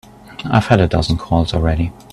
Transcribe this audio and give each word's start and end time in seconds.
I've 0.45 0.65
had 0.65 0.79
a 0.79 0.87
dozen 0.87 1.17
calls 1.17 1.53
already. 1.53 1.91